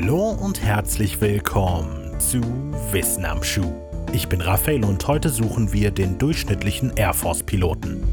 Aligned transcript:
Hallo 0.00 0.30
und 0.30 0.62
herzlich 0.62 1.20
willkommen 1.20 2.20
zu 2.20 2.40
Wissen 2.92 3.24
am 3.24 3.42
Schuh. 3.42 3.72
Ich 4.12 4.28
bin 4.28 4.40
Raphael 4.40 4.84
und 4.84 5.04
heute 5.08 5.28
suchen 5.28 5.72
wir 5.72 5.90
den 5.90 6.18
durchschnittlichen 6.18 6.92
Air 6.94 7.12
Force-Piloten. 7.12 8.04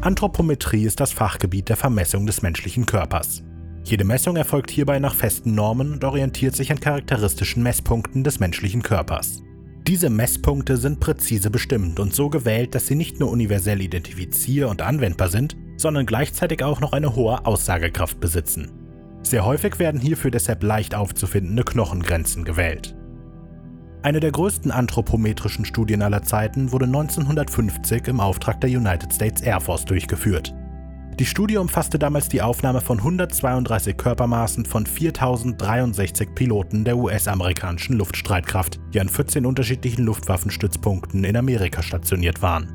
Anthropometrie 0.00 0.82
ist 0.82 0.98
das 0.98 1.12
Fachgebiet 1.12 1.68
der 1.68 1.76
Vermessung 1.76 2.26
des 2.26 2.42
menschlichen 2.42 2.86
Körpers. 2.86 3.44
Jede 3.84 4.02
Messung 4.02 4.34
erfolgt 4.34 4.72
hierbei 4.72 4.98
nach 4.98 5.14
festen 5.14 5.54
Normen 5.54 5.92
und 5.92 6.02
orientiert 6.02 6.56
sich 6.56 6.72
an 6.72 6.80
charakteristischen 6.80 7.62
Messpunkten 7.62 8.24
des 8.24 8.40
menschlichen 8.40 8.82
Körpers. 8.82 9.44
Diese 9.86 10.08
Messpunkte 10.08 10.78
sind 10.78 10.98
präzise 10.98 11.50
bestimmt 11.50 12.00
und 12.00 12.14
so 12.14 12.30
gewählt, 12.30 12.74
dass 12.74 12.86
sie 12.86 12.94
nicht 12.94 13.20
nur 13.20 13.30
universell 13.30 13.82
identifizier- 13.82 14.70
und 14.70 14.80
anwendbar 14.80 15.28
sind, 15.28 15.56
sondern 15.76 16.06
gleichzeitig 16.06 16.64
auch 16.64 16.80
noch 16.80 16.94
eine 16.94 17.14
hohe 17.14 17.44
Aussagekraft 17.44 18.18
besitzen. 18.18 18.72
Sehr 19.22 19.44
häufig 19.44 19.78
werden 19.78 20.00
hierfür 20.00 20.30
deshalb 20.30 20.62
leicht 20.62 20.94
aufzufindende 20.94 21.64
Knochengrenzen 21.64 22.44
gewählt. 22.44 22.96
Eine 24.02 24.20
der 24.20 24.32
größten 24.32 24.70
anthropometrischen 24.70 25.66
Studien 25.66 26.00
aller 26.00 26.22
Zeiten 26.22 26.72
wurde 26.72 26.86
1950 26.86 28.08
im 28.08 28.20
Auftrag 28.20 28.62
der 28.62 28.70
United 28.70 29.12
States 29.12 29.42
Air 29.42 29.60
Force 29.60 29.84
durchgeführt. 29.84 30.54
Die 31.20 31.26
Studie 31.26 31.58
umfasste 31.58 31.96
damals 31.96 32.28
die 32.28 32.42
Aufnahme 32.42 32.80
von 32.80 32.98
132 32.98 33.96
Körpermaßen 33.96 34.66
von 34.66 34.84
4063 34.84 36.34
Piloten 36.34 36.84
der 36.84 36.96
US-amerikanischen 36.96 37.98
Luftstreitkraft, 37.98 38.80
die 38.92 39.00
an 39.00 39.08
14 39.08 39.46
unterschiedlichen 39.46 40.04
Luftwaffenstützpunkten 40.04 41.22
in 41.22 41.36
Amerika 41.36 41.84
stationiert 41.84 42.42
waren. 42.42 42.72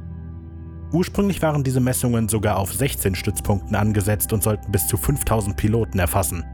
Ursprünglich 0.93 1.41
waren 1.41 1.65
diese 1.65 1.81
Messungen 1.81 2.29
sogar 2.29 2.57
auf 2.57 2.73
16 2.73 3.13
Stützpunkten 3.15 3.75
angesetzt 3.75 4.31
und 4.31 4.41
sollten 4.41 4.71
bis 4.71 4.87
zu 4.87 4.95
5000 4.95 5.57
Piloten 5.57 5.99
erfassen. 5.99 6.45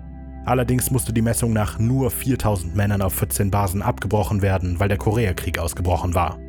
Allerdings 0.45 0.89
musste 0.89 1.13
die 1.13 1.21
Messung 1.21 1.53
nach 1.53 1.77
nur 1.77 2.09
4000 2.09 2.75
Männern 2.75 3.03
auf 3.03 3.13
14 3.13 3.51
Basen 3.51 3.83
abgebrochen 3.83 4.41
werden, 4.41 4.79
weil 4.79 4.89
der 4.89 4.97
Koreakrieg 4.97 5.59
ausgebrochen 5.59 6.15
war. 6.15 6.39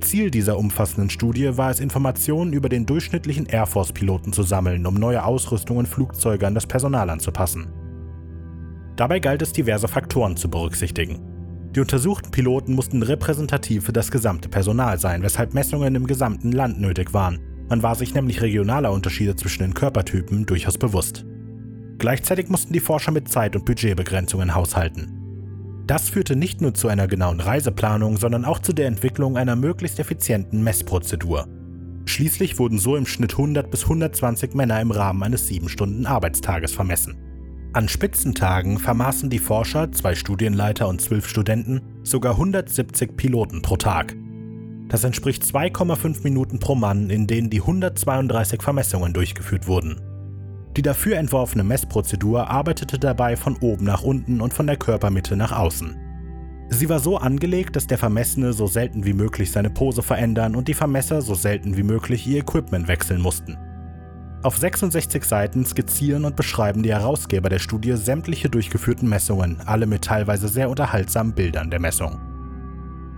Ziel 0.00 0.30
dieser 0.30 0.58
umfassenden 0.58 1.10
Studie 1.10 1.56
war 1.56 1.70
es, 1.70 1.80
Informationen 1.80 2.52
über 2.52 2.68
den 2.68 2.86
durchschnittlichen 2.86 3.46
Air 3.46 3.66
Force-Piloten 3.66 4.32
zu 4.32 4.42
sammeln, 4.42 4.86
um 4.86 4.94
neue 4.94 5.24
Ausrüstung 5.24 5.76
und 5.76 5.88
Flugzeuge 5.88 6.46
an 6.46 6.54
das 6.54 6.66
Personal 6.66 7.10
anzupassen. 7.10 7.68
Dabei 8.96 9.20
galt 9.20 9.42
es, 9.42 9.52
diverse 9.52 9.88
Faktoren 9.88 10.36
zu 10.36 10.50
berücksichtigen. 10.50 11.20
Die 11.74 11.80
untersuchten 11.80 12.30
Piloten 12.30 12.74
mussten 12.74 13.02
repräsentativ 13.02 13.84
für 13.84 13.92
das 13.92 14.10
gesamte 14.10 14.48
Personal 14.48 14.98
sein, 14.98 15.22
weshalb 15.22 15.54
Messungen 15.54 15.94
im 15.94 16.06
gesamten 16.06 16.52
Land 16.52 16.80
nötig 16.80 17.12
waren. 17.12 17.38
Man 17.68 17.82
war 17.82 17.94
sich 17.94 18.14
nämlich 18.14 18.40
regionaler 18.40 18.90
Unterschiede 18.92 19.36
zwischen 19.36 19.62
den 19.62 19.74
Körpertypen 19.74 20.46
durchaus 20.46 20.78
bewusst. 20.78 21.26
Gleichzeitig 21.98 22.48
mussten 22.48 22.72
die 22.72 22.80
Forscher 22.80 23.12
mit 23.12 23.28
Zeit- 23.28 23.54
und 23.54 23.64
Budgetbegrenzungen 23.64 24.54
haushalten. 24.54 25.17
Das 25.88 26.10
führte 26.10 26.36
nicht 26.36 26.60
nur 26.60 26.74
zu 26.74 26.88
einer 26.88 27.08
genauen 27.08 27.40
Reiseplanung, 27.40 28.18
sondern 28.18 28.44
auch 28.44 28.58
zu 28.58 28.74
der 28.74 28.86
Entwicklung 28.86 29.38
einer 29.38 29.56
möglichst 29.56 29.98
effizienten 29.98 30.62
Messprozedur. 30.62 31.48
Schließlich 32.04 32.58
wurden 32.58 32.78
so 32.78 32.94
im 32.94 33.06
Schnitt 33.06 33.32
100 33.32 33.70
bis 33.70 33.84
120 33.84 34.52
Männer 34.52 34.82
im 34.82 34.90
Rahmen 34.90 35.22
eines 35.22 35.48
7-Stunden-Arbeitstages 35.48 36.72
vermessen. 36.72 37.16
An 37.72 37.88
Spitzentagen 37.88 38.76
vermaßen 38.76 39.30
die 39.30 39.38
Forscher, 39.38 39.90
zwei 39.90 40.14
Studienleiter 40.14 40.88
und 40.88 41.00
zwölf 41.00 41.26
Studenten, 41.26 41.80
sogar 42.02 42.32
170 42.32 43.16
Piloten 43.16 43.62
pro 43.62 43.78
Tag. 43.78 44.14
Das 44.88 45.04
entspricht 45.04 45.42
2,5 45.42 46.22
Minuten 46.22 46.60
pro 46.60 46.74
Mann, 46.74 47.08
in 47.08 47.26
denen 47.26 47.48
die 47.48 47.62
132 47.62 48.60
Vermessungen 48.60 49.14
durchgeführt 49.14 49.66
wurden. 49.66 49.98
Die 50.78 50.82
dafür 50.82 51.16
entworfene 51.16 51.64
Messprozedur 51.64 52.48
arbeitete 52.48 53.00
dabei 53.00 53.34
von 53.34 53.56
oben 53.56 53.84
nach 53.84 54.04
unten 54.04 54.40
und 54.40 54.54
von 54.54 54.68
der 54.68 54.76
Körpermitte 54.76 55.34
nach 55.34 55.50
außen. 55.50 55.96
Sie 56.68 56.88
war 56.88 57.00
so 57.00 57.18
angelegt, 57.18 57.74
dass 57.74 57.88
der 57.88 57.98
Vermessene 57.98 58.52
so 58.52 58.68
selten 58.68 59.04
wie 59.04 59.12
möglich 59.12 59.50
seine 59.50 59.70
Pose 59.70 60.04
verändern 60.04 60.54
und 60.54 60.68
die 60.68 60.74
Vermesser 60.74 61.20
so 61.20 61.34
selten 61.34 61.76
wie 61.76 61.82
möglich 61.82 62.24
ihr 62.28 62.38
Equipment 62.38 62.86
wechseln 62.86 63.20
mussten. 63.20 63.58
Auf 64.44 64.56
66 64.56 65.24
Seiten 65.24 65.66
skizzieren 65.66 66.24
und 66.24 66.36
beschreiben 66.36 66.84
die 66.84 66.92
Herausgeber 66.92 67.48
der 67.48 67.58
Studie 67.58 67.96
sämtliche 67.96 68.48
durchgeführten 68.48 69.08
Messungen, 69.08 69.60
alle 69.66 69.86
mit 69.86 70.02
teilweise 70.04 70.46
sehr 70.46 70.70
unterhaltsamen 70.70 71.32
Bildern 71.32 71.72
der 71.72 71.80
Messung. 71.80 72.20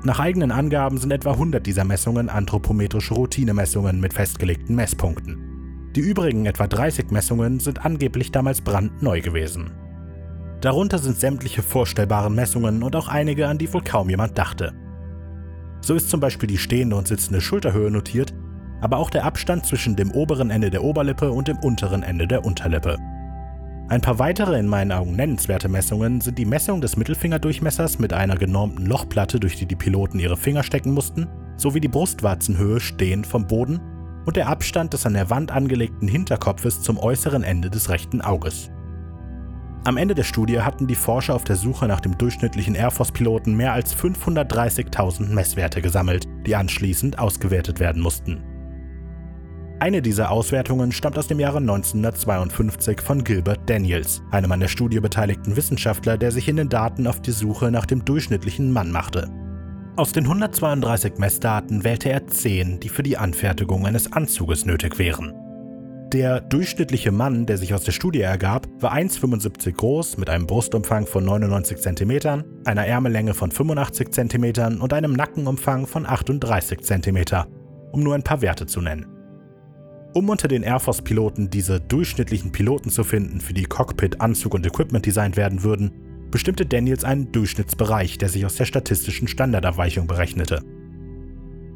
Nach 0.03 0.19
eigenen 0.19 0.50
Angaben 0.50 0.97
sind 0.97 1.10
etwa 1.10 1.32
100 1.32 1.66
dieser 1.66 1.84
Messungen 1.84 2.31
anthropometrische 2.31 3.12
Routinemessungen 3.12 4.00
mit 4.00 4.15
festgelegten 4.15 4.75
Messpunkten. 4.77 5.49
Die 5.96 6.00
übrigen 6.00 6.46
etwa 6.46 6.68
30 6.68 7.10
Messungen 7.10 7.58
sind 7.58 7.84
angeblich 7.84 8.30
damals 8.30 8.60
brandneu 8.60 9.20
gewesen. 9.20 9.72
Darunter 10.60 10.98
sind 10.98 11.18
sämtliche 11.18 11.62
vorstellbaren 11.62 12.34
Messungen 12.34 12.82
und 12.82 12.94
auch 12.94 13.08
einige, 13.08 13.48
an 13.48 13.58
die 13.58 13.72
wohl 13.72 13.82
kaum 13.82 14.08
jemand 14.08 14.38
dachte. 14.38 14.72
So 15.80 15.94
ist 15.94 16.10
zum 16.10 16.20
Beispiel 16.20 16.46
die 16.46 16.58
stehende 16.58 16.94
und 16.94 17.08
sitzende 17.08 17.40
Schulterhöhe 17.40 17.90
notiert, 17.90 18.34
aber 18.80 18.98
auch 18.98 19.10
der 19.10 19.24
Abstand 19.24 19.66
zwischen 19.66 19.96
dem 19.96 20.12
oberen 20.12 20.50
Ende 20.50 20.70
der 20.70 20.84
Oberlippe 20.84 21.32
und 21.32 21.48
dem 21.48 21.58
unteren 21.58 22.02
Ende 22.02 22.28
der 22.28 22.44
Unterlippe. 22.44 22.96
Ein 23.88 24.02
paar 24.02 24.20
weitere 24.20 24.56
in 24.58 24.68
meinen 24.68 24.92
Augen 24.92 25.16
nennenswerte 25.16 25.68
Messungen 25.68 26.20
sind 26.20 26.38
die 26.38 26.44
Messung 26.44 26.80
des 26.80 26.96
Mittelfingerdurchmessers 26.96 27.98
mit 27.98 28.12
einer 28.12 28.36
genormten 28.36 28.86
Lochplatte, 28.86 29.40
durch 29.40 29.56
die 29.56 29.66
die 29.66 29.74
Piloten 29.74 30.20
ihre 30.20 30.36
Finger 30.36 30.62
stecken 30.62 30.92
mussten, 30.92 31.26
sowie 31.56 31.80
die 31.80 31.88
Brustwarzenhöhe 31.88 32.78
stehend 32.78 33.26
vom 33.26 33.48
Boden 33.48 33.80
und 34.26 34.36
der 34.36 34.48
Abstand 34.48 34.92
des 34.92 35.06
an 35.06 35.14
der 35.14 35.31
Wand 35.31 35.50
angelegten 35.50 36.08
Hinterkopfes 36.08 36.82
zum 36.82 36.98
äußeren 36.98 37.42
Ende 37.42 37.70
des 37.70 37.88
rechten 37.88 38.20
Auges. 38.20 38.70
Am 39.84 39.97
Ende 39.97 40.14
der 40.14 40.25
Studie 40.25 40.60
hatten 40.60 40.86
die 40.86 40.94
Forscher 40.94 41.34
auf 41.34 41.44
der 41.44 41.56
Suche 41.56 41.86
nach 41.86 42.00
dem 42.00 42.19
durchschnittlichen 42.19 42.75
Air 42.75 42.91
Force-Piloten 42.91 43.56
mehr 43.56 43.72
als 43.72 43.97
530.000 43.97 45.32
Messwerte 45.32 45.80
gesammelt, 45.80 46.26
die 46.47 46.54
anschließend 46.54 47.19
ausgewertet 47.19 47.80
werden 47.80 48.03
mussten. 48.03 48.42
Eine 49.78 50.03
dieser 50.03 50.30
Auswertungen 50.30 50.92
stammt 50.92 51.16
aus 51.16 51.28
dem 51.28 51.41
Jahre 51.41 51.56
1952 51.56 53.00
von 53.00 53.25
Gilbert 53.25 53.60
Daniels, 53.64 54.20
einem 54.30 54.53
an 54.53 54.60
der 54.60 54.69
Studie 54.69 55.00
beteiligten 55.00 55.56
Wissenschaftler, 55.56 56.19
der 56.19 56.30
sich 56.30 56.48
in 56.48 56.56
den 56.56 56.69
Daten 56.69 57.06
auf 57.06 57.22
die 57.22 57.30
Suche 57.30 57.70
nach 57.70 57.86
dem 57.86 58.04
durchschnittlichen 58.04 58.70
Mann 58.70 58.92
machte. 58.92 59.30
Aus 60.00 60.12
den 60.12 60.24
132 60.24 61.18
Messdaten 61.18 61.84
wählte 61.84 62.08
er 62.08 62.26
10, 62.26 62.80
die 62.80 62.88
für 62.88 63.02
die 63.02 63.18
Anfertigung 63.18 63.86
eines 63.86 64.10
Anzuges 64.10 64.64
nötig 64.64 64.98
wären. 64.98 65.34
Der 66.10 66.40
durchschnittliche 66.40 67.12
Mann, 67.12 67.44
der 67.44 67.58
sich 67.58 67.74
aus 67.74 67.84
der 67.84 67.92
Studie 67.92 68.22
ergab, 68.22 68.66
war 68.78 68.94
1,75 68.94 69.72
groß 69.72 70.16
mit 70.16 70.30
einem 70.30 70.46
Brustumfang 70.46 71.06
von 71.06 71.26
99 71.26 71.76
cm, 71.76 72.44
einer 72.64 72.86
Ärmellänge 72.86 73.34
von 73.34 73.50
85 73.50 74.10
cm 74.10 74.80
und 74.80 74.94
einem 74.94 75.12
Nackenumfang 75.12 75.86
von 75.86 76.06
38 76.06 76.80
cm, 76.80 77.18
um 77.92 78.02
nur 78.02 78.14
ein 78.14 78.22
paar 78.22 78.40
Werte 78.40 78.64
zu 78.64 78.80
nennen. 78.80 79.04
Um 80.14 80.30
unter 80.30 80.48
den 80.48 80.62
Air 80.62 80.80
Force-Piloten 80.80 81.50
diese 81.50 81.78
durchschnittlichen 81.78 82.52
Piloten 82.52 82.88
zu 82.88 83.04
finden, 83.04 83.42
für 83.42 83.52
die 83.52 83.64
Cockpit, 83.64 84.22
Anzug 84.22 84.54
und 84.54 84.64
Equipment 84.64 85.04
designt 85.04 85.36
werden 85.36 85.62
würden, 85.62 85.92
bestimmte 86.30 86.66
Daniels 86.66 87.04
einen 87.04 87.32
Durchschnittsbereich, 87.32 88.18
der 88.18 88.28
sich 88.28 88.44
aus 88.46 88.56
der 88.56 88.64
statistischen 88.64 89.28
Standardabweichung 89.28 90.06
berechnete. 90.06 90.62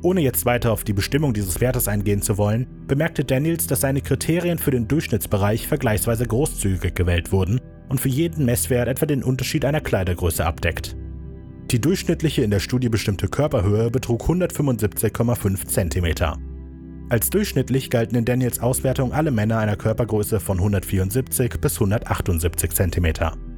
Ohne 0.03 0.21
jetzt 0.21 0.45
weiter 0.45 0.71
auf 0.71 0.85
die 0.85 0.93
Bestimmung 0.93 1.33
dieses 1.33 1.63
Wertes 1.63 1.89
eingehen 1.89 2.21
zu 2.21 2.37
wollen, 2.37 2.67
bemerkte 2.87 3.25
Daniels, 3.25 3.67
dass 3.67 3.81
seine 3.81 4.03
Kriterien 4.03 4.59
für 4.59 4.71
den 4.71 4.87
Durchschnittsbereich 4.87 5.67
vergleichsweise 5.67 6.27
großzügig 6.27 6.95
gewählt 6.95 7.33
wurden 7.33 7.59
und 7.89 8.01
für 8.01 8.11
jeden 8.11 8.45
Messwert 8.45 8.89
etwa 8.89 9.07
den 9.07 9.23
Unterschied 9.23 9.65
einer 9.65 9.81
Kleidergröße 9.81 10.45
abdeckt. 10.45 10.95
Die 11.71 11.81
durchschnittliche 11.81 12.43
in 12.43 12.51
der 12.51 12.61
Studie 12.61 12.91
bestimmte 12.91 13.29
Körperhöhe 13.29 13.91
betrug 13.91 14.25
175,5 14.25 15.67
cm. 15.67 16.39
Als 17.09 17.31
durchschnittlich 17.31 17.89
galten 17.89 18.17
in 18.17 18.25
Daniels 18.27 18.61
Auswertung 18.61 19.13
alle 19.13 19.31
Männer 19.31 19.59
einer 19.59 19.77
Körpergröße 19.77 20.39
von 20.39 20.59
174 20.59 21.61
bis 21.61 21.75
178 21.77 22.71
cm. 22.71 23.54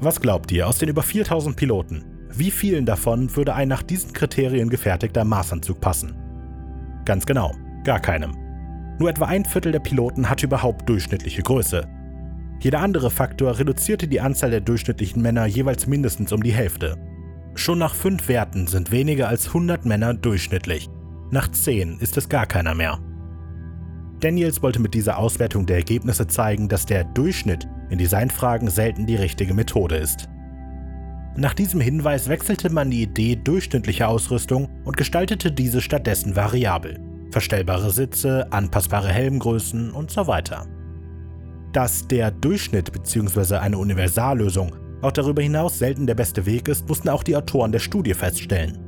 Was 0.00 0.20
glaubt 0.20 0.52
ihr 0.52 0.68
aus 0.68 0.78
den 0.78 0.88
über 0.88 1.02
4000 1.02 1.56
Piloten? 1.56 2.04
Wie 2.32 2.52
vielen 2.52 2.86
davon 2.86 3.34
würde 3.34 3.54
ein 3.54 3.66
nach 3.66 3.82
diesen 3.82 4.12
Kriterien 4.12 4.70
gefertigter 4.70 5.24
Maßanzug 5.24 5.80
passen? 5.80 6.14
Ganz 7.04 7.26
genau, 7.26 7.52
gar 7.82 7.98
keinem. 7.98 8.36
Nur 9.00 9.10
etwa 9.10 9.26
ein 9.26 9.44
Viertel 9.44 9.72
der 9.72 9.80
Piloten 9.80 10.30
hatte 10.30 10.46
überhaupt 10.46 10.88
durchschnittliche 10.88 11.42
Größe. 11.42 11.88
Jeder 12.60 12.78
andere 12.78 13.10
Faktor 13.10 13.58
reduzierte 13.58 14.06
die 14.06 14.20
Anzahl 14.20 14.50
der 14.50 14.60
durchschnittlichen 14.60 15.20
Männer 15.20 15.46
jeweils 15.46 15.88
mindestens 15.88 16.32
um 16.32 16.44
die 16.44 16.52
Hälfte. 16.52 16.96
Schon 17.56 17.80
nach 17.80 17.94
fünf 17.96 18.28
Werten 18.28 18.68
sind 18.68 18.92
weniger 18.92 19.28
als 19.28 19.48
100 19.48 19.84
Männer 19.84 20.14
durchschnittlich. 20.14 20.88
Nach 21.32 21.48
zehn 21.48 21.98
ist 21.98 22.16
es 22.16 22.28
gar 22.28 22.46
keiner 22.46 22.76
mehr. 22.76 23.00
Daniels 24.20 24.62
wollte 24.62 24.80
mit 24.80 24.94
dieser 24.94 25.18
Auswertung 25.18 25.66
der 25.66 25.76
Ergebnisse 25.76 26.28
zeigen, 26.28 26.68
dass 26.68 26.86
der 26.86 27.02
Durchschnitt 27.02 27.66
in 27.90 27.98
Designfragen 27.98 28.68
selten 28.68 29.06
die 29.06 29.16
richtige 29.16 29.54
Methode 29.54 29.96
ist. 29.96 30.28
Nach 31.36 31.54
diesem 31.54 31.80
Hinweis 31.80 32.28
wechselte 32.28 32.70
man 32.70 32.90
die 32.90 33.02
Idee 33.02 33.36
durchschnittlicher 33.36 34.08
Ausrüstung 34.08 34.68
und 34.84 34.96
gestaltete 34.96 35.52
diese 35.52 35.80
stattdessen 35.80 36.36
variabel. 36.36 37.00
verstellbare 37.30 37.90
Sitze, 37.90 38.50
anpassbare 38.50 39.08
Helmgrößen 39.08 39.90
und 39.90 40.10
so 40.10 40.26
weiter. 40.26 40.66
Dass 41.72 42.08
der 42.08 42.30
Durchschnitt 42.30 42.90
bzw. 42.90 43.56
eine 43.56 43.76
Universallösung 43.76 44.72
auch 45.00 45.12
darüber 45.12 45.42
hinaus 45.42 45.78
selten 45.78 46.06
der 46.06 46.14
beste 46.14 46.44
Weg 46.44 46.68
ist, 46.68 46.88
mussten 46.88 47.08
auch 47.08 47.22
die 47.22 47.36
Autoren 47.36 47.70
der 47.70 47.78
Studie 47.78 48.14
feststellen. 48.14 48.78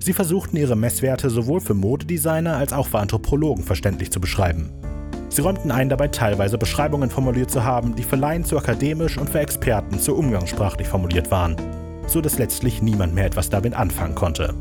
Sie 0.00 0.12
versuchten 0.12 0.56
ihre 0.56 0.76
Messwerte 0.76 1.30
sowohl 1.30 1.60
für 1.60 1.74
Modedesigner 1.74 2.56
als 2.56 2.72
auch 2.72 2.86
für 2.86 2.98
Anthropologen 2.98 3.62
verständlich 3.62 4.10
zu 4.10 4.20
beschreiben. 4.20 4.70
Sie 5.30 5.42
räumten 5.42 5.70
ein, 5.70 5.88
dabei 5.88 6.08
teilweise 6.08 6.58
Beschreibungen 6.58 7.08
formuliert 7.08 7.52
zu 7.52 7.62
haben, 7.62 7.94
die 7.94 8.02
für 8.02 8.16
Laien 8.16 8.44
zu 8.44 8.58
akademisch 8.58 9.16
und 9.16 9.30
für 9.30 9.38
Experten 9.38 10.00
zu 10.00 10.16
umgangssprachlich 10.16 10.88
formuliert 10.88 11.30
waren, 11.30 11.54
so 12.08 12.20
dass 12.20 12.38
letztlich 12.38 12.82
niemand 12.82 13.14
mehr 13.14 13.26
etwas 13.26 13.48
damit 13.48 13.74
anfangen 13.74 14.16
konnte. 14.16 14.54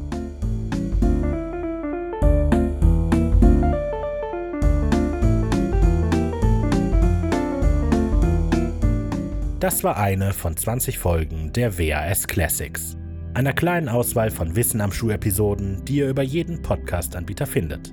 Das 9.60 9.83
war 9.83 9.98
eine 9.98 10.33
von 10.33 10.56
20 10.56 11.00
Folgen 11.00 11.51
der 11.51 11.80
WAS 11.80 12.27
Classics, 12.27 12.95
einer 13.33 13.54
kleinen 13.54 13.89
Auswahl 13.89 14.30
von 14.30 14.56
Wissen 14.56 14.81
am 14.81 14.92
Schuh-Episoden, 14.92 15.83
die 15.86 15.98
ihr 15.98 16.10
über 16.10 16.21
jeden 16.21 16.62
Podcast-Anbieter 16.62 17.48
findet. 17.48 17.92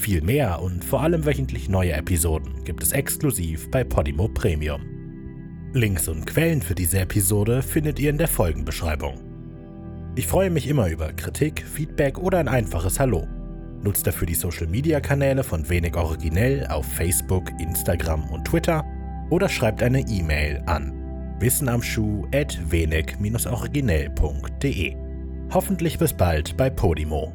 Viel 0.00 0.22
mehr 0.22 0.62
und 0.62 0.82
vor 0.82 1.02
allem 1.02 1.26
wöchentlich 1.26 1.68
neue 1.68 1.92
Episoden 1.92 2.64
gibt 2.64 2.82
es 2.82 2.92
exklusiv 2.92 3.70
bei 3.70 3.84
Podimo 3.84 4.28
Premium. 4.28 4.80
Links 5.74 6.08
und 6.08 6.26
Quellen 6.26 6.62
für 6.62 6.74
diese 6.74 7.00
Episode 7.00 7.60
findet 7.60 8.00
ihr 8.00 8.08
in 8.08 8.16
der 8.16 8.26
Folgenbeschreibung. 8.26 9.20
Ich 10.16 10.26
freue 10.26 10.48
mich 10.48 10.68
immer 10.68 10.88
über 10.88 11.12
Kritik, 11.12 11.62
Feedback 11.62 12.16
oder 12.16 12.38
ein 12.38 12.48
einfaches 12.48 12.98
Hallo. 12.98 13.28
Nutzt 13.82 14.06
dafür 14.06 14.26
die 14.26 14.34
Social 14.34 14.68
Media 14.68 15.00
Kanäle 15.00 15.44
von 15.44 15.68
Wenig 15.68 15.94
Originell 15.94 16.66
auf 16.68 16.86
Facebook, 16.86 17.50
Instagram 17.60 18.24
und 18.30 18.46
Twitter 18.46 18.82
oder 19.28 19.50
schreibt 19.50 19.82
eine 19.82 20.00
E-Mail 20.00 20.62
an 20.64 20.94
wissenamschuh 21.40 22.26
at 22.34 22.58
wenig-originell.de. 22.70 24.96
Hoffentlich 25.52 25.98
bis 25.98 26.14
bald 26.14 26.56
bei 26.56 26.70
Podimo. 26.70 27.34